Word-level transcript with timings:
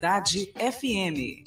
Cidade 0.00 0.52
FM. 0.54 1.42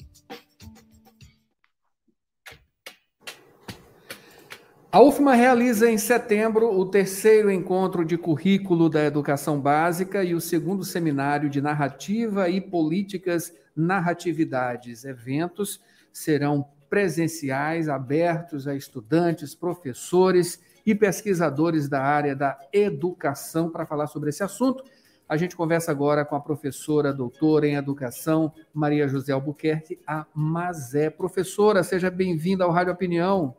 A 4.92 5.00
UFMA 5.00 5.34
realiza 5.34 5.90
em 5.90 5.96
setembro 5.96 6.70
o 6.78 6.84
terceiro 6.84 7.50
encontro 7.50 8.04
de 8.04 8.18
currículo 8.18 8.90
da 8.90 9.02
educação 9.02 9.58
básica 9.58 10.22
e 10.22 10.34
o 10.34 10.40
segundo 10.40 10.84
seminário 10.84 11.48
de 11.48 11.62
narrativa 11.62 12.50
e 12.50 12.60
políticas 12.60 13.54
narratividades. 13.74 15.06
Eventos 15.06 15.80
serão 16.12 16.68
presenciais, 16.90 17.88
abertos 17.88 18.68
a 18.68 18.74
estudantes, 18.74 19.54
professores 19.54 20.60
e 20.84 20.94
pesquisadores 20.94 21.88
da 21.88 22.02
área 22.02 22.36
da 22.36 22.58
educação 22.70 23.70
para 23.70 23.86
falar 23.86 24.08
sobre 24.08 24.28
esse 24.28 24.42
assunto. 24.42 24.84
A 25.32 25.36
gente 25.38 25.56
conversa 25.56 25.90
agora 25.90 26.26
com 26.26 26.36
a 26.36 26.40
professora 26.40 27.10
doutora 27.10 27.66
em 27.66 27.76
educação, 27.76 28.52
Maria 28.70 29.08
José 29.08 29.32
Albuquerque, 29.32 29.98
a 30.06 30.26
Mazé. 30.34 31.08
Professora, 31.08 31.82
seja 31.82 32.10
bem-vinda 32.10 32.64
ao 32.64 32.70
Rádio 32.70 32.92
Opinião. 32.92 33.56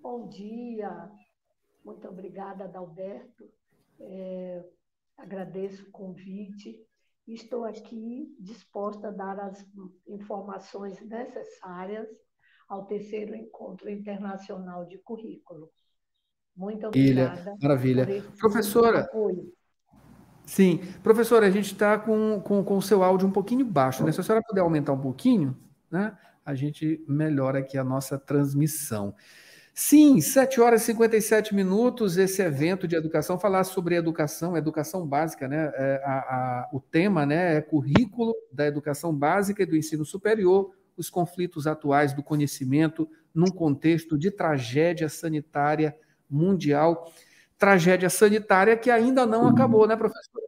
Bom 0.00 0.26
dia, 0.26 1.10
muito 1.84 2.08
obrigada, 2.08 2.64
Adalberto. 2.64 3.50
É, 4.00 4.64
agradeço 5.14 5.82
o 5.82 5.90
convite. 5.90 6.82
Estou 7.26 7.66
aqui 7.66 8.34
disposta 8.40 9.08
a 9.08 9.10
dar 9.10 9.38
as 9.38 9.62
informações 10.06 10.98
necessárias 11.02 12.08
ao 12.66 12.86
terceiro 12.86 13.34
encontro 13.34 13.90
internacional 13.90 14.86
de 14.86 14.96
currículo. 14.96 15.70
Muito 16.56 16.86
obrigada. 16.86 17.54
Maravilha. 17.60 18.06
Professora, 18.40 19.00
apoio. 19.00 19.57
Sim. 20.48 20.80
Professora, 21.02 21.46
a 21.46 21.50
gente 21.50 21.72
está 21.72 21.98
com, 21.98 22.40
com, 22.40 22.64
com 22.64 22.78
o 22.78 22.82
seu 22.82 23.04
áudio 23.04 23.28
um 23.28 23.30
pouquinho 23.30 23.66
baixo, 23.66 24.02
né? 24.02 24.10
Se 24.10 24.18
a 24.22 24.24
senhora 24.24 24.42
puder 24.42 24.62
aumentar 24.62 24.94
um 24.94 24.98
pouquinho, 24.98 25.54
né? 25.90 26.16
A 26.42 26.54
gente 26.54 27.04
melhora 27.06 27.58
aqui 27.58 27.76
a 27.76 27.84
nossa 27.84 28.18
transmissão. 28.18 29.14
Sim, 29.74 30.22
7 30.22 30.58
horas 30.58 30.82
e 30.82 30.86
57 30.86 31.54
minutos, 31.54 32.16
esse 32.16 32.40
evento 32.40 32.88
de 32.88 32.96
educação, 32.96 33.38
falar 33.38 33.62
sobre 33.64 33.94
educação, 33.94 34.56
educação 34.56 35.06
básica, 35.06 35.46
né? 35.46 35.70
É, 35.74 36.02
a, 36.02 36.12
a, 36.12 36.68
o 36.72 36.80
tema 36.80 37.26
né, 37.26 37.58
é 37.58 37.60
currículo 37.60 38.34
da 38.50 38.66
educação 38.66 39.14
básica 39.14 39.62
e 39.62 39.66
do 39.66 39.76
ensino 39.76 40.04
superior, 40.06 40.70
os 40.96 41.10
conflitos 41.10 41.66
atuais 41.66 42.14
do 42.14 42.22
conhecimento 42.22 43.06
num 43.34 43.50
contexto 43.50 44.16
de 44.16 44.30
tragédia 44.30 45.10
sanitária 45.10 45.94
mundial 46.28 47.12
tragédia 47.58 48.08
sanitária 48.08 48.76
que 48.76 48.90
ainda 48.90 49.26
não 49.26 49.48
acabou, 49.48 49.86
né, 49.86 49.96
professor? 49.96 50.42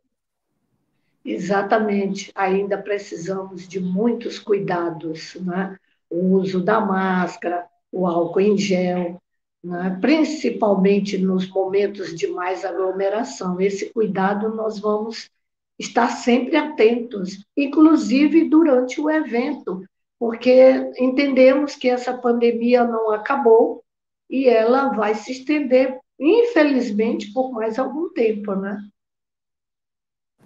Exatamente. 1.25 2.31
Ainda 2.35 2.79
precisamos 2.79 3.69
de 3.69 3.81
muitos 3.81 4.39
cuidados, 4.39 5.37
né? 5.41 5.77
O 6.09 6.37
uso 6.37 6.63
da 6.63 6.81
máscara, 6.81 7.67
o 7.93 8.07
álcool 8.07 8.41
em 8.41 8.57
gel, 8.57 9.21
né? 9.63 9.99
principalmente 10.01 11.19
nos 11.19 11.49
momentos 11.49 12.15
de 12.17 12.27
mais 12.27 12.65
aglomeração. 12.65 13.61
Esse 13.61 13.93
cuidado 13.93 14.55
nós 14.55 14.79
vamos 14.79 15.31
estar 15.79 16.09
sempre 16.09 16.57
atentos, 16.57 17.45
inclusive 17.57 18.49
durante 18.49 19.01
o 19.01 19.11
evento, 19.11 19.85
porque 20.19 20.93
entendemos 20.99 21.77
que 21.77 21.89
essa 21.89 22.13
pandemia 22.13 22.85
não 22.85 23.11
acabou 23.11 23.83
e 24.29 24.49
ela 24.49 24.89
vai 24.91 25.15
se 25.15 25.33
estender 25.33 25.99
infelizmente, 26.21 27.33
por 27.33 27.51
mais 27.51 27.79
algum 27.79 28.13
tempo, 28.13 28.55
né? 28.55 28.79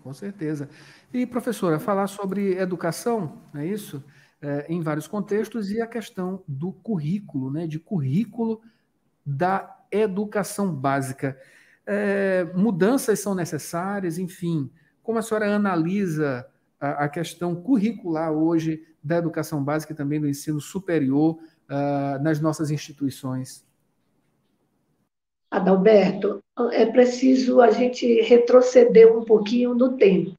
Com 0.02 0.14
certeza. 0.14 0.68
E, 1.12 1.26
professora, 1.26 1.80
falar 1.80 2.06
sobre 2.06 2.56
educação, 2.58 3.42
é 3.54 3.66
isso? 3.66 4.04
É, 4.40 4.66
em 4.68 4.80
vários 4.80 5.08
contextos, 5.08 5.70
e 5.70 5.80
a 5.80 5.86
questão 5.86 6.44
do 6.46 6.72
currículo, 6.72 7.50
né? 7.50 7.66
De 7.66 7.80
currículo 7.80 8.60
da 9.26 9.84
educação 9.90 10.72
básica. 10.72 11.38
É, 11.86 12.44
mudanças 12.54 13.18
são 13.20 13.34
necessárias, 13.34 14.18
enfim. 14.18 14.70
Como 15.02 15.18
a 15.18 15.22
senhora 15.22 15.54
analisa 15.54 16.46
a, 16.78 17.04
a, 17.04 17.08
questão 17.08 17.54
curricular 17.54 18.32
hoje 18.32 18.86
da 19.02 19.16
educação 19.16 19.62
básica 19.62 19.92
e 19.92 19.96
também 19.96 20.20
do 20.20 20.28
ensino 20.28 20.60
superior 20.60 21.38
uh, 21.68 22.22
nas 22.22 22.40
nossas 22.40 22.70
instituições? 22.70 23.64
Adalberto, 25.54 26.42
é 26.72 26.84
preciso 26.84 27.60
a 27.60 27.70
gente 27.70 28.20
retroceder 28.22 29.16
um 29.16 29.24
pouquinho 29.24 29.72
no 29.72 29.96
tempo. 29.96 30.36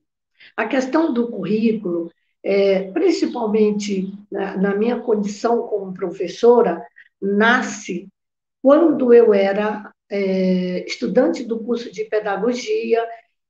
A 0.57 0.65
questão 0.67 1.13
do 1.13 1.29
currículo, 1.29 2.11
é, 2.43 2.91
principalmente 2.91 4.11
na, 4.29 4.57
na 4.57 4.75
minha 4.75 4.99
condição 4.99 5.67
como 5.67 5.93
professora, 5.93 6.85
nasce 7.21 8.09
quando 8.61 9.13
eu 9.13 9.33
era 9.33 9.89
é, 10.11 10.85
estudante 10.85 11.45
do 11.45 11.63
curso 11.63 11.89
de 11.89 12.03
pedagogia 12.03 13.01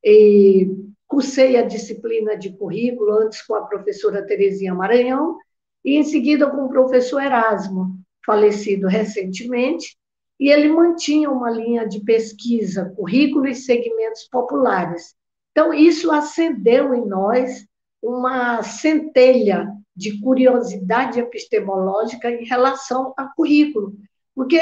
e 0.04 0.68
cursei 1.08 1.56
a 1.56 1.62
disciplina 1.62 2.36
de 2.36 2.56
currículo, 2.56 3.12
antes 3.12 3.42
com 3.42 3.56
a 3.56 3.66
professora 3.66 4.24
Terezinha 4.24 4.72
Maranhão, 4.72 5.36
e 5.84 5.96
em 5.96 6.04
seguida 6.04 6.48
com 6.48 6.66
o 6.66 6.68
professor 6.68 7.20
Erasmo, 7.20 7.98
falecido 8.24 8.86
recentemente, 8.86 9.96
e 10.38 10.50
ele 10.50 10.68
mantinha 10.68 11.30
uma 11.30 11.50
linha 11.50 11.88
de 11.88 12.00
pesquisa, 12.00 12.92
currículo 12.96 13.46
e 13.46 13.54
segmentos 13.54 14.28
populares. 14.28 15.14
Então, 15.50 15.72
isso 15.72 16.10
acendeu 16.12 16.94
em 16.94 17.06
nós 17.06 17.66
uma 18.02 18.62
centelha 18.62 19.72
de 19.96 20.20
curiosidade 20.20 21.18
epistemológica 21.18 22.30
em 22.30 22.44
relação 22.44 23.14
a 23.16 23.26
currículo, 23.26 23.94
porque 24.34 24.60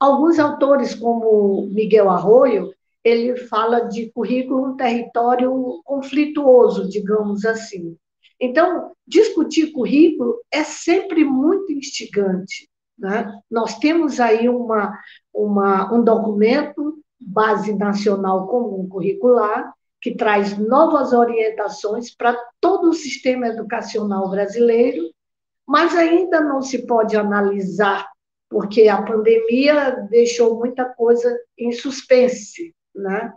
alguns 0.00 0.40
autores, 0.40 0.94
como 0.94 1.68
Miguel 1.70 2.10
Arroio, 2.10 2.74
ele 3.04 3.36
fala 3.36 3.80
de 3.80 4.10
currículo 4.10 4.66
um 4.66 4.76
território 4.76 5.80
conflituoso, 5.84 6.88
digamos 6.88 7.44
assim. 7.44 7.96
Então, 8.40 8.90
discutir 9.06 9.70
currículo 9.70 10.40
é 10.50 10.64
sempre 10.64 11.24
muito 11.24 11.72
instigante, 11.72 12.68
né? 12.98 13.32
Nós 13.50 13.78
temos 13.78 14.20
aí 14.20 14.48
uma, 14.48 14.98
uma, 15.32 15.92
um 15.92 16.02
documento, 16.02 16.98
Base 17.20 17.74
Nacional 17.74 18.46
Comum 18.46 18.88
Curricular, 18.88 19.72
que 20.00 20.14
traz 20.14 20.58
novas 20.58 21.12
orientações 21.12 22.14
para 22.14 22.36
todo 22.60 22.90
o 22.90 22.94
sistema 22.94 23.48
educacional 23.48 24.28
brasileiro, 24.30 25.10
mas 25.66 25.96
ainda 25.96 26.40
não 26.40 26.60
se 26.60 26.86
pode 26.86 27.16
analisar, 27.16 28.06
porque 28.50 28.86
a 28.88 29.00
pandemia 29.00 30.06
deixou 30.10 30.58
muita 30.58 30.84
coisa 30.84 31.34
em 31.58 31.72
suspense. 31.72 32.74
Né? 32.94 33.32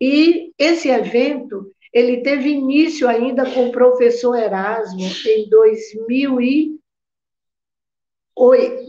E 0.00 0.52
esse 0.56 0.88
evento 0.88 1.72
ele 1.92 2.22
teve 2.22 2.48
início 2.48 3.06
ainda 3.06 3.44
com 3.50 3.66
o 3.66 3.72
professor 3.72 4.34
Erasmo 4.34 5.06
em 5.26 5.48
2000 5.48 6.40
e 6.40 6.81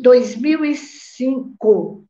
2005, 0.02 2.04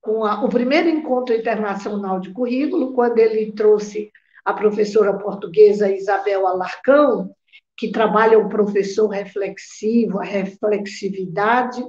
com 0.00 0.24
a, 0.24 0.44
o 0.44 0.48
primeiro 0.48 0.88
encontro 0.88 1.34
internacional 1.34 2.20
de 2.20 2.30
currículo, 2.30 2.92
quando 2.92 3.18
ele 3.18 3.50
trouxe 3.52 4.12
a 4.44 4.52
professora 4.52 5.14
portuguesa 5.14 5.90
Isabel 5.90 6.46
Alarcão, 6.46 7.34
que 7.76 7.90
trabalha 7.90 8.38
o 8.38 8.48
professor 8.48 9.08
reflexivo, 9.08 10.20
a 10.20 10.24
reflexividade, 10.24 11.84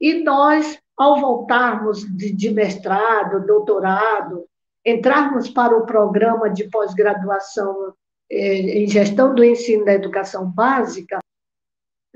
e 0.00 0.22
nós, 0.22 0.78
ao 0.96 1.20
voltarmos 1.20 2.04
de, 2.14 2.32
de 2.32 2.50
mestrado, 2.50 3.44
doutorado, 3.46 4.44
entrarmos 4.84 5.48
para 5.48 5.76
o 5.76 5.86
programa 5.86 6.50
de 6.50 6.68
pós-graduação 6.68 7.94
eh, 8.30 8.82
em 8.82 8.86
gestão 8.86 9.34
do 9.34 9.42
ensino 9.42 9.84
da 9.84 9.94
educação 9.94 10.48
básica, 10.50 11.18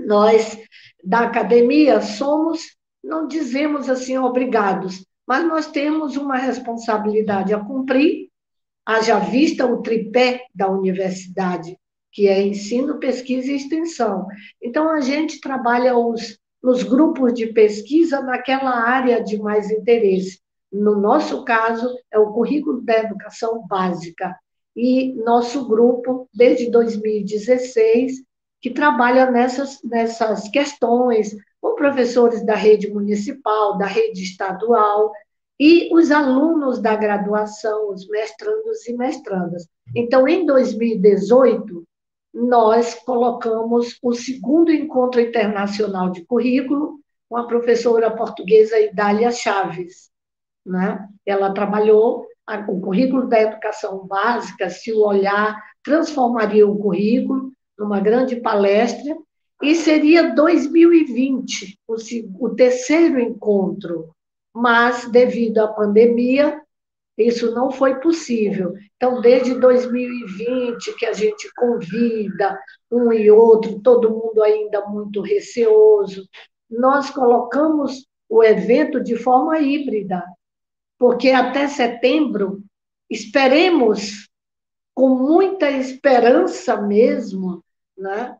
nós 0.06 0.58
da 1.02 1.20
academia 1.20 2.00
somos, 2.00 2.60
não 3.02 3.26
dizemos 3.26 3.88
assim 3.88 4.16
obrigados, 4.18 5.04
mas 5.26 5.46
nós 5.46 5.66
temos 5.66 6.16
uma 6.16 6.36
responsabilidade 6.36 7.54
a 7.54 7.60
cumprir, 7.60 8.28
haja 8.84 9.18
vista 9.18 9.66
o 9.66 9.82
tripé 9.82 10.44
da 10.54 10.68
universidade, 10.68 11.76
que 12.12 12.28
é 12.28 12.42
ensino, 12.42 12.98
pesquisa 12.98 13.50
e 13.50 13.56
extensão. 13.56 14.26
Então, 14.60 14.90
a 14.90 15.00
gente 15.00 15.40
trabalha 15.40 15.96
os, 15.96 16.38
nos 16.62 16.82
grupos 16.82 17.32
de 17.32 17.46
pesquisa 17.48 18.20
naquela 18.20 18.70
área 18.70 19.22
de 19.22 19.38
mais 19.38 19.70
interesse. 19.70 20.40
No 20.70 21.00
nosso 21.00 21.44
caso, 21.44 21.88
é 22.10 22.18
o 22.18 22.32
currículo 22.32 22.82
da 22.82 22.98
educação 22.98 23.66
básica. 23.66 24.36
E 24.74 25.12
nosso 25.14 25.66
grupo, 25.68 26.28
desde 26.34 26.70
2016, 26.70 28.22
que 28.62 28.70
trabalha 28.70 29.28
nessas, 29.28 29.82
nessas 29.82 30.48
questões, 30.48 31.36
com 31.60 31.74
professores 31.74 32.46
da 32.46 32.54
rede 32.54 32.88
municipal, 32.88 33.76
da 33.76 33.86
rede 33.86 34.22
estadual, 34.22 35.12
e 35.58 35.92
os 35.92 36.12
alunos 36.12 36.80
da 36.80 36.94
graduação, 36.94 37.90
os 37.90 38.08
mestrandos 38.08 38.86
e 38.86 38.96
mestrandas. 38.96 39.68
Então, 39.94 40.28
em 40.28 40.46
2018, 40.46 41.84
nós 42.32 42.94
colocamos 42.94 43.98
o 44.00 44.14
segundo 44.14 44.72
encontro 44.72 45.20
internacional 45.20 46.10
de 46.10 46.24
currículo 46.24 47.00
com 47.28 47.36
a 47.36 47.46
professora 47.46 48.10
portuguesa 48.10 48.78
Idália 48.78 49.30
Chaves. 49.30 50.10
Né? 50.64 51.04
Ela 51.26 51.52
trabalhou 51.52 52.26
o 52.68 52.80
currículo 52.80 53.28
da 53.28 53.40
educação 53.40 54.06
básica, 54.06 54.70
se 54.70 54.92
o 54.92 55.00
olhar 55.00 55.60
transformaria 55.82 56.66
o 56.66 56.78
currículo 56.78 57.52
numa 57.82 58.00
grande 58.00 58.36
palestra, 58.36 59.16
e 59.62 59.74
seria 59.74 60.34
2020 60.34 61.78
o, 61.86 61.94
o 62.40 62.54
terceiro 62.54 63.20
encontro, 63.20 64.10
mas 64.54 65.10
devido 65.10 65.58
à 65.58 65.68
pandemia, 65.68 66.60
isso 67.16 67.52
não 67.52 67.70
foi 67.70 68.00
possível. 68.00 68.74
Então, 68.96 69.20
desde 69.20 69.54
2020, 69.54 70.96
que 70.96 71.06
a 71.06 71.12
gente 71.12 71.50
convida 71.54 72.58
um 72.90 73.12
e 73.12 73.30
outro, 73.30 73.80
todo 73.80 74.10
mundo 74.10 74.42
ainda 74.42 74.86
muito 74.86 75.20
receoso, 75.20 76.26
nós 76.70 77.10
colocamos 77.10 78.06
o 78.28 78.42
evento 78.42 79.00
de 79.00 79.14
forma 79.16 79.58
híbrida, 79.58 80.24
porque 80.98 81.30
até 81.30 81.68
setembro, 81.68 82.62
esperemos, 83.10 84.28
com 84.94 85.10
muita 85.10 85.70
esperança 85.70 86.80
mesmo, 86.80 87.61
né, 88.02 88.36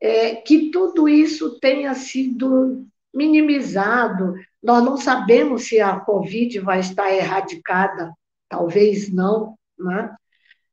é, 0.00 0.36
que 0.36 0.70
tudo 0.70 1.08
isso 1.08 1.58
tenha 1.58 1.94
sido 1.94 2.86
minimizado. 3.12 4.34
Nós 4.62 4.84
não 4.84 4.96
sabemos 4.96 5.64
se 5.64 5.80
a 5.80 5.98
Covid 5.98 6.60
vai 6.60 6.80
estar 6.80 7.12
erradicada, 7.12 8.12
talvez 8.48 9.12
não, 9.12 9.56
né? 9.78 10.14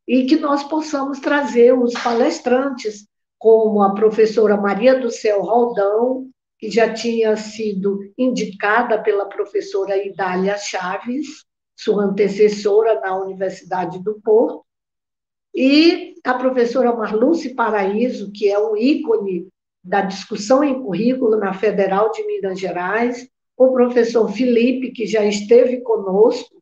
e 0.07 0.25
que 0.25 0.38
nós 0.38 0.63
possamos 0.63 1.19
trazer 1.19 1.74
os 1.74 1.94
palestrantes, 1.94 3.06
como 3.38 3.83
a 3.83 3.94
professora 3.94 4.57
Maria 4.57 5.00
do 5.00 5.12
Céu 5.12 5.41
Roldão, 5.41 6.29
que 6.57 6.71
já 6.71 6.91
tinha 6.91 7.35
sido 7.35 8.00
indicada 8.18 9.01
pela 9.01 9.27
professora 9.27 9.97
Idália 9.97 10.57
Chaves, 10.57 11.45
sua 11.75 12.06
antecessora 12.06 13.00
na 13.01 13.15
Universidade 13.15 14.01
do 14.01 14.19
Porto, 14.21 14.65
e 15.59 16.13
a 16.24 16.36
professora 16.36 16.95
Marluce 16.95 17.56
Paraíso, 17.56 18.31
que 18.31 18.48
é 18.48 18.59
um 18.59 18.77
ícone 18.77 19.48
da 19.83 20.01
discussão 20.01 20.63
em 20.63 20.83
currículo 20.83 21.36
na 21.36 21.51
Federal 21.51 22.12
de 22.12 22.24
Minas 22.27 22.59
Gerais, 22.59 23.27
o 23.57 23.71
professor 23.71 24.31
Felipe, 24.31 24.92
que 24.92 25.07
já 25.07 25.25
esteve 25.25 25.81
conosco, 25.81 26.62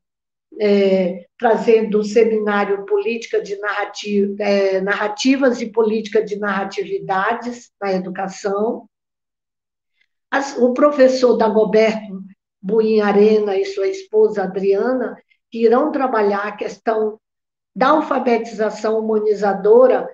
é, 0.62 1.26
trazendo 1.38 2.00
o 2.00 2.04
seminário 2.06 2.86
Política 2.86 3.42
de 3.42 3.58
Narrativa, 3.58 4.42
é, 4.42 4.80
Narrativas 4.80 5.62
e 5.62 5.70
Política 5.70 6.24
de 6.24 6.38
Narratividades 6.38 7.72
na 7.82 7.92
Educação, 7.92 8.88
As, 10.32 10.58
o 10.58 10.72
professor 10.72 11.36
Dagoberto 11.36 12.24
Buim 12.62 13.02
Arena 13.02 13.58
e 13.58 13.66
sua 13.66 13.90
esposa 13.90 14.44
Adriana, 14.44 15.18
que 15.52 15.66
irão 15.66 15.92
trabalhar 15.92 16.48
a 16.48 16.56
questão 16.56 17.20
da 17.76 17.90
alfabetização 17.90 19.00
humanizadora, 19.00 20.10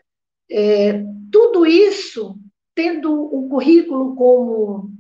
é, 0.50 1.04
tudo 1.31 1.66
isso 1.66 2.38
tendo 2.74 3.13
o 3.13 3.48
currículo 3.48 4.16
como 4.16 4.92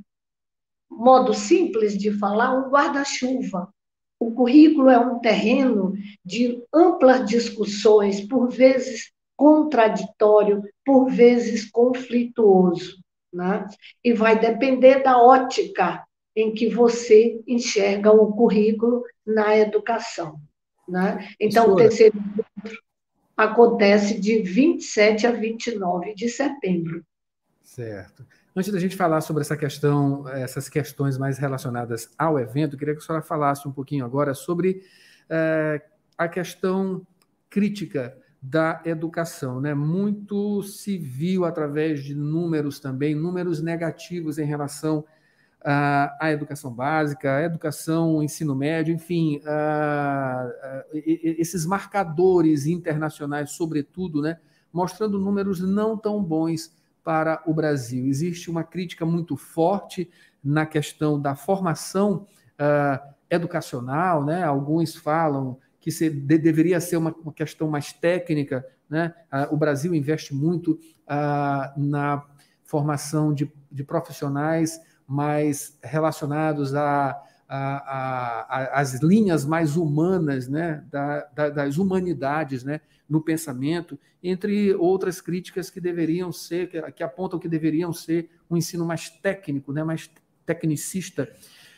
modo 0.89 1.33
simples 1.33 1.97
de 1.97 2.11
falar, 2.11 2.53
um 2.53 2.69
guarda-chuva. 2.69 3.73
O 4.19 4.31
currículo 4.31 4.89
é 4.89 4.99
um 4.99 5.19
terreno 5.19 5.93
de 6.23 6.61
amplas 6.71 7.25
discussões, 7.25 8.21
por 8.21 8.49
vezes 8.49 9.11
contraditório, 9.35 10.61
por 10.85 11.09
vezes 11.09 11.69
conflituoso. 11.71 13.01
Né? 13.33 13.65
E 14.03 14.13
vai 14.13 14.37
depender 14.37 15.01
da 15.01 15.17
ótica 15.17 16.05
em 16.35 16.53
que 16.53 16.69
você 16.69 17.41
enxerga 17.47 18.11
o 18.11 18.31
currículo 18.33 19.03
na 19.25 19.57
educação. 19.57 20.39
Né? 20.87 21.29
Então, 21.39 21.71
o 21.71 21.75
terceiro 21.75 22.17
encontro 22.17 22.79
acontece 23.35 24.19
de 24.19 24.41
27 24.41 25.25
a 25.27 25.31
29 25.31 26.13
de 26.13 26.29
setembro. 26.29 27.03
Certo. 27.63 28.25
Antes 28.55 28.71
da 28.71 28.79
gente 28.79 28.97
falar 28.97 29.21
sobre 29.21 29.41
essa 29.41 29.55
questão, 29.55 30.27
essas 30.27 30.67
questões 30.67 31.17
mais 31.17 31.37
relacionadas 31.37 32.09
ao 32.17 32.37
evento, 32.37 32.75
eu 32.75 32.79
queria 32.79 32.93
que 32.93 33.01
a 33.01 33.03
senhora 33.03 33.23
falasse 33.23 33.67
um 33.67 33.71
pouquinho 33.71 34.03
agora 34.03 34.33
sobre 34.33 34.83
é, 35.29 35.81
a 36.17 36.27
questão 36.27 37.05
crítica 37.49 38.17
da 38.41 38.81
educação. 38.83 39.61
Né? 39.61 39.73
Muito 39.73 40.61
se 40.63 40.97
viu 40.97 41.45
através 41.45 42.03
de 42.03 42.13
números 42.13 42.79
também, 42.79 43.15
números 43.15 43.61
negativos 43.61 44.37
em 44.37 44.45
relação 44.45 45.05
à 45.63 46.31
educação 46.31 46.73
básica, 46.73 47.37
à 47.37 47.43
educação, 47.43 48.23
ensino 48.23 48.55
médio, 48.55 48.93
enfim, 48.93 49.41
a, 49.45 50.49
a, 50.63 50.85
esses 50.93 51.65
marcadores 51.65 52.65
internacionais, 52.65 53.51
sobretudo, 53.51 54.21
né? 54.21 54.39
mostrando 54.73 55.19
números 55.19 55.59
não 55.59 55.97
tão 55.97 56.23
bons 56.23 56.73
para 57.03 57.41
o 57.45 57.53
Brasil. 57.53 58.07
Existe 58.07 58.49
uma 58.49 58.63
crítica 58.63 59.05
muito 59.05 59.35
forte 59.35 60.09
na 60.43 60.65
questão 60.65 61.19
da 61.19 61.35
formação 61.35 62.25
educacional, 63.29 64.23
né? 64.23 64.43
Alguns 64.43 64.95
falam 64.95 65.57
que 65.79 65.91
se, 65.91 66.09
de, 66.09 66.37
deveria 66.37 66.79
ser 66.79 66.97
uma, 66.97 67.15
questão 67.33 67.67
mais 67.67 67.91
técnica, 67.91 68.65
né? 68.89 69.13
O 69.49 69.57
Brasil 69.57 69.95
investe 69.95 70.33
muito 70.33 70.79
na 71.75 72.23
formação 72.63 73.33
de, 73.33 73.51
de, 73.71 73.83
profissionais 73.83 74.79
mais 75.11 75.77
relacionados 75.83 76.73
a, 76.73 77.21
as 78.73 79.01
linhas 79.01 79.45
mais 79.45 79.75
humanas, 79.75 80.47
né? 80.47 80.83
Da, 80.89 81.27
da, 81.35 81.49
das 81.49 81.77
humanidades, 81.77 82.63
né? 82.63 82.79
no 83.11 83.19
pensamento, 83.19 83.99
entre 84.23 84.73
outras 84.75 85.19
críticas 85.19 85.69
que 85.69 85.81
deveriam 85.81 86.31
ser, 86.31 86.69
que, 86.69 86.81
que 86.93 87.03
apontam 87.03 87.37
que 87.37 87.49
deveriam 87.49 87.91
ser 87.91 88.29
um 88.49 88.55
ensino 88.55 88.85
mais 88.85 89.09
técnico, 89.09 89.73
né, 89.73 89.83
mais 89.83 90.09
tecnicista. 90.45 91.29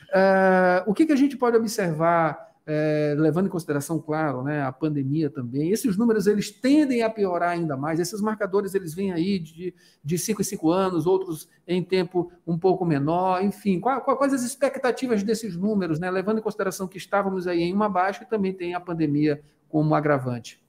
Uh, 0.10 0.86
o 0.86 0.94
que, 0.94 1.08
que 1.08 1.12
a 1.12 1.16
gente 1.16 1.36
pode 1.36 1.58
observar, 1.58 2.53
é, 2.66 3.14
levando 3.18 3.48
em 3.48 3.50
consideração, 3.50 4.00
claro, 4.00 4.42
né, 4.42 4.62
a 4.64 4.72
pandemia 4.72 5.30
também, 5.30 5.72
esses 5.72 5.98
números 5.98 6.28
eles 6.28 6.50
tendem 6.50 7.02
a 7.02 7.10
piorar 7.10 7.50
ainda 7.50 7.76
mais, 7.76 8.00
esses 8.00 8.22
marcadores 8.22 8.74
eles 8.74 8.94
vêm 8.94 9.12
aí 9.12 9.38
de, 9.38 9.74
de 10.04 10.18
cinco 10.18 10.42
em 10.42 10.46
cinco 10.46 10.72
anos, 10.72 11.06
outros 11.06 11.50
em 11.68 11.84
tempo 11.84 12.32
um 12.48 12.58
pouco 12.58 12.86
menor, 12.86 13.44
enfim, 13.44 13.80
qual, 13.80 14.02
qual, 14.02 14.18
quais 14.18 14.34
as 14.34 14.44
expectativas 14.44 15.24
desses 15.24 15.58
números, 15.58 16.00
né, 16.00 16.10
levando 16.10 16.40
em 16.40 16.44
consideração 16.44 16.88
que 16.88 16.98
estávamos 16.98 17.48
aí 17.48 17.62
em 17.62 17.74
uma 17.74 17.90
baixa 17.90 18.24
e 18.24 18.28
também 18.28 18.54
tem 18.54 18.74
a 18.74 18.80
pandemia 18.80 19.42
como 19.68 19.94
agravante? 19.94 20.64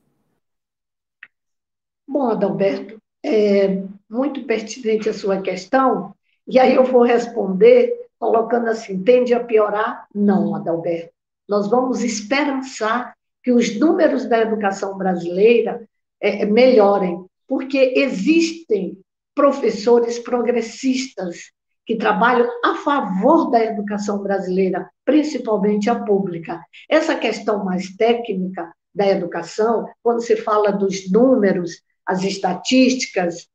Bom, 2.07 2.28
Adalberto, 2.30 2.99
é 3.25 3.83
muito 4.11 4.45
pertinente 4.45 5.09
a 5.09 5.14
sua 5.14 5.40
questão, 5.40 6.14
e 6.47 6.59
aí 6.59 6.75
eu 6.75 6.85
vou 6.85 7.02
responder 7.02 8.04
colocando 8.18 8.68
assim: 8.68 9.02
tende 9.02 9.35
a 9.35 9.42
piorar? 9.42 10.07
Não, 10.14 10.54
Adalberto. 10.54 11.13
Nós 11.48 11.68
vamos 11.68 12.02
esperançar 12.02 13.14
que 13.42 13.52
os 13.52 13.78
números 13.78 14.26
da 14.26 14.38
educação 14.38 14.96
brasileira 14.96 15.86
é, 16.20 16.42
é 16.42 16.44
melhorem, 16.46 17.24
porque 17.46 17.92
existem 17.96 18.98
professores 19.34 20.18
progressistas 20.18 21.52
que 21.86 21.96
trabalham 21.96 22.48
a 22.64 22.76
favor 22.76 23.50
da 23.50 23.62
educação 23.62 24.22
brasileira, 24.22 24.88
principalmente 25.04 25.90
a 25.90 26.02
pública. 26.02 26.64
Essa 26.88 27.14
questão 27.14 27.62
mais 27.64 27.94
técnica 27.96 28.72
da 28.94 29.06
educação, 29.06 29.86
quando 30.02 30.22
se 30.22 30.36
fala 30.36 30.70
dos 30.70 31.10
números, 31.10 31.82
as 32.06 32.22
estatísticas, 32.22 33.48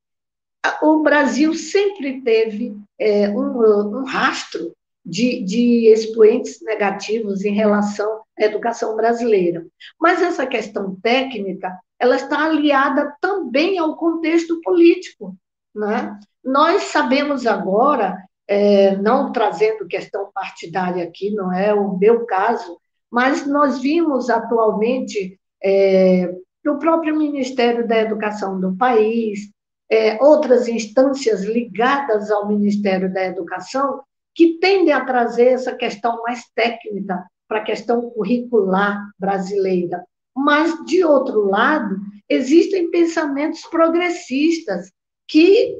o 0.82 1.02
Brasil 1.02 1.54
sempre 1.54 2.22
teve 2.22 2.76
é, 3.00 3.30
um, 3.30 4.00
um, 4.00 4.04
rastro 4.04 4.74
de, 5.10 5.44
de 5.44 5.88
expoentes 5.88 6.62
negativos 6.62 7.44
em 7.44 7.54
relação 7.54 8.22
à 8.38 8.44
educação 8.44 8.96
brasileira. 8.96 9.66
Mas 10.00 10.22
essa 10.22 10.46
questão 10.46 10.96
técnica, 11.02 11.78
ela 11.98 12.16
está 12.16 12.46
aliada 12.46 13.16
também 13.20 13.78
ao 13.80 13.96
contexto 13.98 14.62
político. 14.62 15.36
Né? 15.76 16.18
Nós 16.44 16.84
sabemos 16.84 17.48
agora, 17.48 18.18
é, 18.48 18.96
não 18.98 19.32
trazendo 19.32 19.88
questão 19.88 20.32
partidária 20.34 21.04
aqui, 21.04 21.32
não 21.32 21.52
é 21.52 21.74
o 21.74 21.98
meu 21.98 22.26
caso, 22.26 22.78
mas 23.12 23.46
nós 23.48 23.80
vimos 23.80 24.30
atualmente 24.30 25.40
é, 25.64 26.32
do 26.64 26.78
próprio 26.78 27.18
Ministério 27.18 27.88
da 27.88 27.98
Educação 27.98 28.60
do 28.60 28.76
país, 28.76 29.50
é, 29.90 30.24
outras 30.24 30.68
instâncias 30.68 31.44
ligadas 31.44 32.30
ao 32.30 32.48
Ministério 32.48 33.12
da 33.12 33.26
Educação, 33.26 34.02
que 34.40 34.58
tendem 34.58 34.94
a 34.94 35.04
trazer 35.04 35.48
essa 35.48 35.76
questão 35.76 36.22
mais 36.24 36.46
técnica 36.56 37.28
para 37.46 37.60
a 37.60 37.64
questão 37.64 38.10
curricular 38.12 39.12
brasileira, 39.20 40.02
Mas, 40.34 40.86
de 40.86 41.04
outro 41.04 41.50
lado, 41.50 41.98
existem 42.30 42.90
pensamentos 42.90 43.64
progressistas 43.64 44.94
que, 45.28 45.76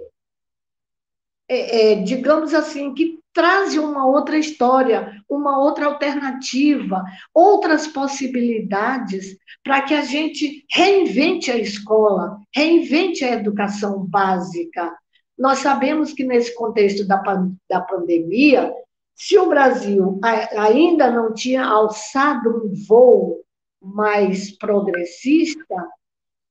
é, 1.48 1.94
é, 1.94 1.96
digamos 2.04 2.54
assim, 2.54 2.94
que 2.94 3.20
trazem 3.34 3.80
uma 3.80 4.06
outra 4.06 4.38
história, 4.38 5.24
uma 5.30 5.58
outra 5.58 5.86
alternativa, 5.86 7.02
outras 7.34 7.88
possibilidades 7.88 9.38
para 9.64 9.84
que 9.84 9.94
a 9.94 10.02
gente 10.02 10.66
reinvente 10.70 11.50
a 11.50 11.58
escola, 11.58 12.38
reinvente 12.54 13.24
a 13.24 13.32
educação 13.36 14.06
básica. 14.06 14.94
Nós 15.40 15.60
sabemos 15.60 16.12
que 16.12 16.26
nesse 16.26 16.54
contexto 16.54 17.08
da, 17.08 17.24
da 17.70 17.80
pandemia, 17.80 18.74
se 19.16 19.38
o 19.38 19.48
Brasil 19.48 20.20
ainda 20.58 21.10
não 21.10 21.34
tinha 21.34 21.64
alçado 21.64 22.50
um 22.50 22.74
voo 22.88 23.42
mais 23.82 24.52
progressista, 24.58 25.88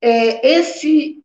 é, 0.00 0.48
esse, 0.56 1.22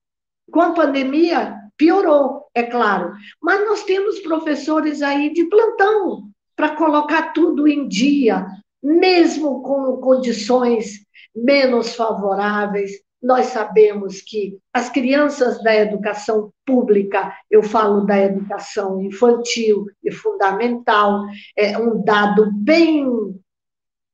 com 0.52 0.60
a 0.60 0.74
pandemia, 0.74 1.58
piorou, 1.78 2.48
é 2.54 2.64
claro. 2.64 3.14
Mas 3.42 3.66
nós 3.66 3.84
temos 3.84 4.20
professores 4.20 5.02
aí 5.02 5.32
de 5.32 5.46
plantão 5.46 6.30
para 6.56 6.76
colocar 6.76 7.34
tudo 7.34 7.68
em 7.68 7.88
dia, 7.88 8.46
mesmo 8.82 9.62
com 9.62 9.98
condições 9.98 11.06
menos 11.34 11.96
favoráveis. 11.96 12.92
Nós 13.24 13.48
sabemos 13.48 14.22
que 14.22 14.60
as 14.74 14.90
crianças 14.90 15.64
da 15.64 15.74
educação 15.74 16.52
pública, 16.66 17.34
eu 17.50 17.64
falo 17.64 18.02
da 18.02 18.20
educação 18.20 19.02
infantil 19.02 19.86
e 20.04 20.12
fundamental, 20.12 21.24
é 21.58 21.78
um 21.78 22.04
dado 22.04 22.52
bem 22.52 23.08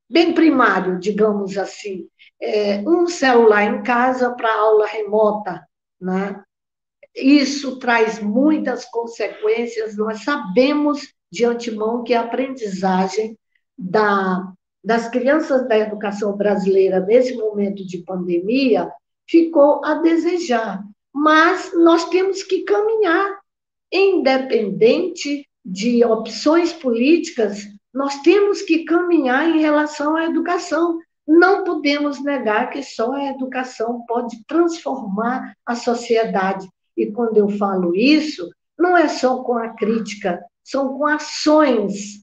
bem 0.07 0.33
primário, 0.33 0.99
digamos 0.99 1.57
assim. 1.57 2.07
É, 2.41 2.79
um 2.79 3.07
celular 3.07 3.63
em 3.63 3.83
casa 3.83 4.31
para 4.31 4.53
aula 4.53 4.85
remota, 4.85 5.67
né? 5.99 6.41
Isso 7.15 7.79
traz 7.79 8.19
muitas 8.19 8.85
consequências. 8.85 9.97
Nós 9.97 10.23
sabemos 10.23 11.13
de 11.31 11.45
antemão 11.45 12.03
que 12.03 12.13
a 12.13 12.21
aprendizagem 12.21 13.37
da, 13.77 14.51
das 14.83 15.09
crianças 15.09 15.67
da 15.67 15.77
educação 15.77 16.35
brasileira 16.35 16.99
nesse 16.99 17.35
momento 17.35 17.85
de 17.85 17.99
pandemia 17.99 18.91
ficou 19.29 19.83
a 19.85 19.95
desejar. 19.95 20.83
Mas 21.13 21.71
nós 21.73 22.09
temos 22.09 22.43
que 22.43 22.63
caminhar, 22.63 23.39
independente 23.91 25.47
de 25.63 26.03
opções 26.03 26.73
políticas, 26.73 27.63
nós 27.93 28.21
temos 28.21 28.61
que 28.61 28.83
caminhar 28.85 29.49
em 29.49 29.59
relação 29.59 30.15
à 30.15 30.25
educação. 30.25 30.99
Não 31.27 31.63
podemos 31.63 32.23
negar 32.23 32.69
que 32.69 32.81
só 32.81 33.13
a 33.13 33.29
educação 33.29 34.03
pode 34.07 34.43
transformar 34.47 35.53
a 35.65 35.75
sociedade. 35.75 36.67
E 36.97 37.11
quando 37.11 37.37
eu 37.37 37.49
falo 37.49 37.95
isso, 37.95 38.49
não 38.77 38.97
é 38.97 39.07
só 39.07 39.43
com 39.43 39.57
a 39.57 39.69
crítica, 39.69 40.43
são 40.63 40.97
com 40.97 41.05
ações 41.05 42.21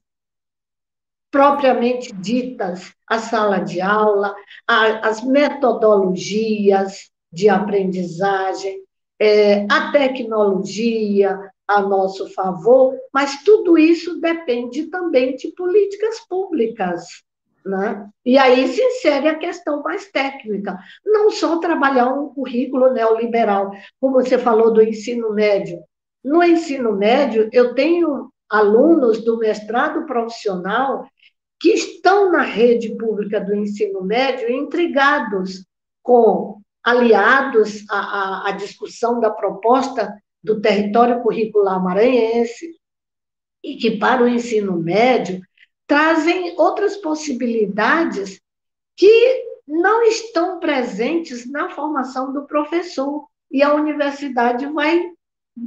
propriamente 1.31 2.13
ditas, 2.13 2.93
a 3.07 3.19
sala 3.19 3.59
de 3.59 3.81
aula, 3.81 4.35
a, 4.67 5.07
as 5.07 5.23
metodologias 5.23 7.09
de 7.31 7.49
aprendizagem, 7.49 8.81
é, 9.19 9.65
a 9.69 9.91
tecnologia, 9.91 11.37
a 11.67 11.81
nosso 11.81 12.33
favor, 12.33 12.95
mas 13.13 13.43
tudo 13.43 13.77
isso 13.77 14.21
depende 14.21 14.83
também 14.87 15.35
de 15.35 15.49
políticas 15.49 16.19
públicas. 16.27 17.05
Né? 17.65 18.07
E 18.25 18.37
aí 18.37 18.65
se 18.69 18.81
insere 18.81 19.27
a 19.27 19.37
questão 19.37 19.83
mais 19.83 20.09
técnica, 20.09 20.79
não 21.05 21.29
só 21.29 21.57
trabalhar 21.59 22.07
um 22.07 22.29
currículo 22.29 22.93
neoliberal, 22.93 23.71
como 23.99 24.15
você 24.15 24.37
falou 24.37 24.71
do 24.71 24.81
ensino 24.81 25.33
médio. 25.33 25.83
No 26.23 26.41
ensino 26.41 26.93
médio, 26.93 27.49
eu 27.51 27.75
tenho 27.75 28.31
alunos 28.49 29.23
do 29.23 29.37
mestrado 29.37 30.05
profissional 30.05 31.05
que 31.59 31.69
estão 31.69 32.31
na 32.31 32.43
rede 32.43 32.95
pública 32.95 33.39
do 33.39 33.55
ensino 33.55 34.03
médio 34.03 34.49
intrigados 34.49 35.65
com 36.03 36.61
aliados 36.83 37.83
à, 37.89 37.99
à, 37.99 38.49
à 38.49 38.51
discussão 38.51 39.19
da 39.19 39.29
proposta 39.29 40.15
do 40.43 40.61
território 40.61 41.21
curricular 41.21 41.83
maranhense, 41.83 42.77
e 43.63 43.75
que 43.75 43.97
para 43.97 44.23
o 44.23 44.27
ensino 44.27 44.77
médio 44.77 45.41
trazem 45.85 46.55
outras 46.57 46.95
possibilidades 46.97 48.39
que 48.95 49.45
não 49.67 50.03
estão 50.03 50.59
presentes 50.59 51.49
na 51.49 51.69
formação 51.69 52.31
do 52.31 52.45
professor. 52.45 53.27
E 53.51 53.61
a 53.61 53.73
universidade 53.73 54.65
vai 54.67 55.11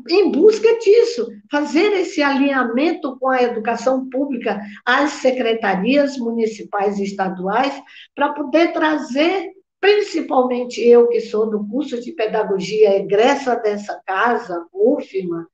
em 0.09 0.31
busca 0.31 0.79
disso, 0.79 1.27
fazer 1.51 1.93
esse 1.93 2.23
alinhamento 2.23 3.19
com 3.19 3.29
a 3.29 3.43
educação 3.43 4.09
pública, 4.09 4.61
as 4.85 5.13
secretarias 5.15 6.17
municipais 6.17 6.99
e 6.99 7.05
estaduais, 7.05 7.75
para 8.15 8.33
poder 8.33 8.73
trazer 8.73 9.51
principalmente 9.81 10.81
eu, 10.81 11.09
que 11.09 11.21
sou 11.21 11.49
do 11.49 11.67
curso 11.67 12.01
de 12.01 12.13
pedagogia 12.13 12.97
egressa 12.97 13.57
dessa 13.57 13.99
casa, 14.05 14.67
UFMA, 14.73 15.49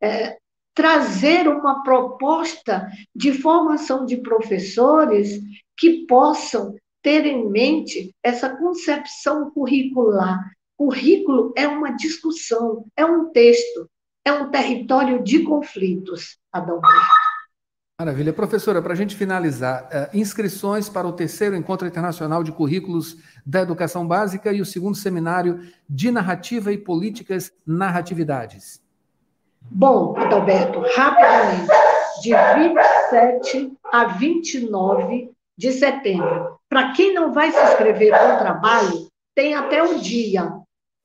é, 0.00 0.36
trazer 0.72 1.48
uma 1.48 1.82
proposta 1.82 2.88
de 3.14 3.32
formação 3.32 4.06
de 4.06 4.18
professores 4.18 5.40
que 5.76 6.06
possam 6.06 6.76
ter 7.02 7.26
em 7.26 7.50
mente 7.50 8.14
essa 8.22 8.56
concepção 8.56 9.50
curricular. 9.50 10.38
Currículo 10.82 11.52
é 11.56 11.68
uma 11.68 11.92
discussão, 11.92 12.84
é 12.96 13.04
um 13.06 13.30
texto, 13.30 13.88
é 14.24 14.32
um 14.32 14.50
território 14.50 15.22
de 15.22 15.44
conflitos, 15.44 16.38
Adalberto. 16.52 17.06
Maravilha. 18.00 18.32
Professora, 18.32 18.82
para 18.82 18.92
a 18.92 18.96
gente 18.96 19.14
finalizar, 19.14 19.84
uh, 19.84 20.16
inscrições 20.16 20.88
para 20.88 21.06
o 21.06 21.12
terceiro 21.12 21.54
Encontro 21.54 21.86
Internacional 21.86 22.42
de 22.42 22.50
Currículos 22.50 23.16
da 23.46 23.60
Educação 23.60 24.04
Básica 24.08 24.52
e 24.52 24.60
o 24.60 24.66
segundo 24.66 24.96
Seminário 24.96 25.60
de 25.88 26.10
Narrativa 26.10 26.72
e 26.72 26.78
Políticas 26.78 27.52
Narratividades. 27.64 28.82
Bom, 29.60 30.16
Adalberto, 30.18 30.80
rapidamente, 30.96 31.70
de 32.22 32.34
27 32.34 33.72
a 33.84 34.06
29 34.06 35.30
de 35.56 35.70
setembro. 35.70 36.58
Para 36.68 36.90
quem 36.90 37.14
não 37.14 37.32
vai 37.32 37.52
se 37.52 37.62
inscrever 37.66 38.10
com 38.10 38.34
o 38.34 38.38
trabalho, 38.38 39.06
tem 39.32 39.54
até 39.54 39.80
o 39.80 40.00
dia 40.00 40.61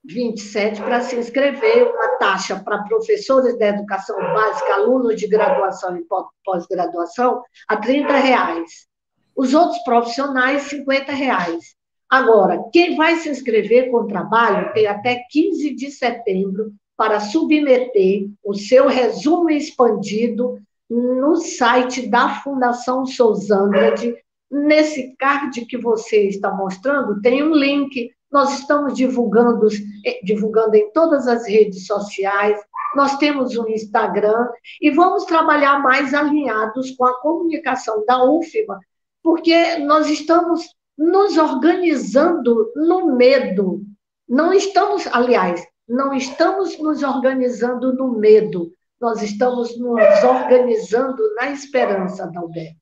27 0.08 0.82
para 0.82 1.02
se 1.02 1.18
inscrever, 1.18 1.92
uma 1.92 2.18
taxa 2.18 2.62
para 2.64 2.84
professores 2.84 3.58
da 3.60 3.68
educação 3.68 4.18
básica, 4.18 4.74
alunos 4.74 5.16
de 5.16 5.28
graduação 5.28 5.98
e 5.98 6.06
pós-graduação, 6.44 7.42
a 7.68 7.78
30 7.78 8.14
reais. 8.14 8.88
Os 9.36 9.54
outros 9.54 9.80
profissionais, 9.84 10.64
50 10.64 11.12
reais. 11.12 11.76
Agora, 12.10 12.64
quem 12.72 12.96
vai 12.96 13.18
se 13.18 13.30
inscrever 13.30 13.92
com 13.92 14.08
trabalho 14.08 14.72
tem 14.74 14.88
até 14.88 15.24
15 15.30 15.76
de 15.76 15.92
setembro 15.92 16.72
para 16.96 17.20
submeter 17.20 18.28
o 18.44 18.56
seu 18.56 18.88
resumo 18.88 19.50
expandido 19.50 20.58
no 20.90 21.36
site 21.36 22.08
da 22.08 22.30
Fundação 22.42 23.06
Sousandrade. 23.06 24.16
Nesse 24.50 25.14
card 25.18 25.66
que 25.66 25.78
você 25.78 26.30
está 26.30 26.50
mostrando, 26.54 27.22
tem 27.22 27.44
um 27.44 27.54
link 27.54 28.10
nós 28.31 28.60
estamos 28.60 28.93
divulgando, 28.93 29.67
eh, 30.05 30.19
divulgando 30.24 30.75
em 30.75 30.91
todas 30.91 31.27
as 31.27 31.48
redes 31.48 31.86
sociais, 31.86 32.60
nós 32.96 33.17
temos 33.17 33.57
um 33.57 33.67
Instagram 33.67 34.50
e 34.81 34.91
vamos 34.91 35.25
trabalhar 35.25 35.79
mais 35.81 36.13
alinhados 36.13 36.91
com 36.91 37.05
a 37.05 37.19
comunicação 37.22 38.05
da 38.05 38.24
UFMA, 38.24 38.79
porque 39.22 39.77
nós 39.77 40.10
estamos 40.10 40.65
nos 40.98 41.38
organizando 41.38 42.72
no 42.75 43.15
medo. 43.15 43.81
Não 44.27 44.51
estamos, 44.51 45.07
aliás, 45.07 45.65
não 45.88 46.13
estamos 46.13 46.77
nos 46.79 47.03
organizando 47.03 47.93
no 47.93 48.17
medo, 48.17 48.72
nós 49.00 49.22
estamos 49.22 49.77
nos 49.77 50.24
organizando 50.24 51.34
na 51.36 51.51
esperança, 51.51 52.27
Dalberto. 52.27 52.75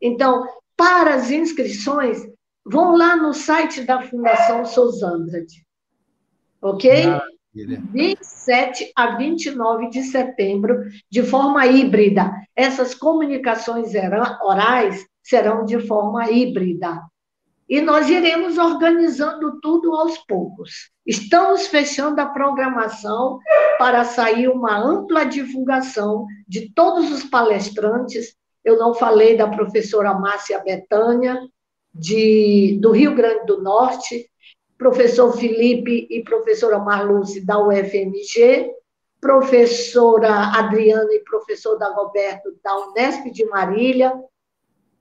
Então, 0.00 0.46
para 0.76 1.14
as 1.14 1.30
inscrições, 1.30 2.26
Vão 2.64 2.96
lá 2.96 3.16
no 3.16 3.32
site 3.32 3.82
da 3.82 4.02
Fundação 4.02 4.64
Sousandrade, 4.64 5.66
ok? 6.60 7.06
Maravilha. 7.06 7.82
27 7.92 8.92
a 8.94 9.16
29 9.16 9.90
de 9.90 10.02
setembro, 10.04 10.84
de 11.10 11.22
forma 11.22 11.66
híbrida. 11.66 12.32
Essas 12.54 12.94
comunicações 12.94 13.92
orais 14.42 15.04
serão 15.22 15.64
de 15.64 15.80
forma 15.80 16.30
híbrida. 16.30 17.02
E 17.68 17.80
nós 17.80 18.10
iremos 18.10 18.58
organizando 18.58 19.60
tudo 19.60 19.94
aos 19.94 20.18
poucos. 20.18 20.90
Estamos 21.06 21.68
fechando 21.68 22.20
a 22.20 22.26
programação 22.26 23.38
para 23.78 24.04
sair 24.04 24.48
uma 24.48 24.76
ampla 24.76 25.24
divulgação 25.24 26.26
de 26.48 26.72
todos 26.74 27.12
os 27.12 27.24
palestrantes. 27.24 28.34
Eu 28.64 28.76
não 28.76 28.92
falei 28.92 29.36
da 29.36 29.46
professora 29.46 30.12
Márcia 30.14 30.60
Betânia, 30.64 31.40
de, 31.92 32.78
do 32.80 32.92
Rio 32.92 33.14
Grande 33.14 33.46
do 33.46 33.62
Norte, 33.62 34.30
professor 34.78 35.36
Felipe 35.36 36.06
e 36.10 36.22
professora 36.22 36.78
Marluce 36.78 37.44
da 37.44 37.58
UFMG, 37.58 38.70
professora 39.20 40.56
Adriana 40.56 41.12
e 41.12 41.20
professor 41.20 41.76
Dagoberto 41.78 42.56
da 42.64 42.88
Unesp 42.88 43.30
de 43.30 43.44
Marília, 43.44 44.12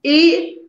e 0.04 0.60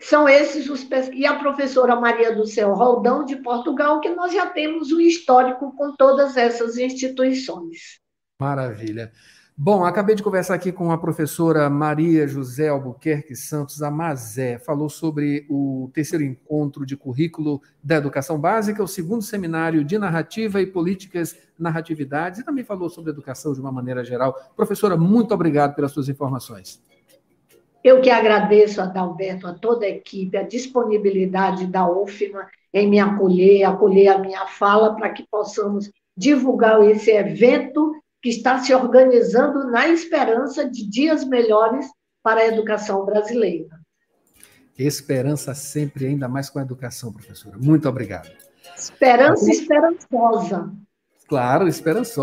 são 0.00 0.28
esses 0.28 0.68
os 0.68 0.86
e 1.12 1.24
a 1.24 1.38
professora 1.38 1.96
Maria 1.96 2.34
do 2.34 2.46
Céu 2.46 2.74
Roldão 2.74 3.24
de 3.24 3.36
Portugal, 3.36 4.00
que 4.00 4.10
nós 4.10 4.32
já 4.32 4.46
temos 4.46 4.92
um 4.92 5.00
histórico 5.00 5.74
com 5.76 5.96
todas 5.96 6.36
essas 6.36 6.76
instituições. 6.76 8.00
Maravilha. 8.38 9.12
Bom, 9.56 9.84
acabei 9.84 10.16
de 10.16 10.22
conversar 10.22 10.54
aqui 10.54 10.72
com 10.72 10.90
a 10.90 10.98
professora 10.98 11.70
Maria 11.70 12.26
José 12.26 12.68
Albuquerque 12.68 13.36
Santos 13.36 13.84
Amazé. 13.84 14.58
Falou 14.58 14.88
sobre 14.88 15.46
o 15.48 15.88
terceiro 15.94 16.24
encontro 16.24 16.84
de 16.84 16.96
currículo 16.96 17.62
da 17.80 17.94
educação 17.94 18.36
básica, 18.36 18.82
o 18.82 18.88
segundo 18.88 19.22
seminário 19.22 19.84
de 19.84 19.96
narrativa 19.96 20.60
e 20.60 20.66
políticas 20.66 21.38
narratividades, 21.56 22.40
e 22.40 22.44
também 22.44 22.64
falou 22.64 22.90
sobre 22.90 23.12
educação 23.12 23.52
de 23.52 23.60
uma 23.60 23.70
maneira 23.70 24.02
geral. 24.04 24.34
Professora, 24.56 24.96
muito 24.96 25.32
obrigado 25.32 25.76
pelas 25.76 25.92
suas 25.92 26.08
informações. 26.08 26.82
Eu 27.84 28.00
que 28.00 28.10
agradeço 28.10 28.80
a 28.80 28.86
Dalberto, 28.86 29.46
a 29.46 29.54
toda 29.54 29.86
a 29.86 29.88
equipe, 29.88 30.36
a 30.36 30.42
disponibilidade 30.42 31.68
da 31.68 31.88
UFMA 31.88 32.48
em 32.72 32.90
me 32.90 32.98
acolher, 32.98 33.62
acolher 33.62 34.08
a 34.08 34.18
minha 34.18 34.46
fala 34.46 34.96
para 34.96 35.10
que 35.10 35.24
possamos 35.30 35.92
divulgar 36.16 36.82
esse 36.88 37.12
evento 37.12 37.93
que 38.24 38.30
está 38.30 38.58
se 38.58 38.72
organizando 38.72 39.70
na 39.70 39.86
esperança 39.86 40.66
de 40.66 40.88
dias 40.88 41.24
melhores 41.24 41.84
para 42.22 42.40
a 42.40 42.46
educação 42.46 43.04
brasileira. 43.04 43.78
Esperança 44.78 45.52
sempre, 45.52 46.06
ainda 46.06 46.26
mais 46.26 46.48
com 46.48 46.58
a 46.58 46.62
educação, 46.62 47.12
professora. 47.12 47.58
Muito 47.58 47.86
obrigado. 47.86 48.30
Esperança 48.78 49.50
esperançosa. 49.50 50.72
Claro, 51.28 51.68
esperançosa. 51.68 52.22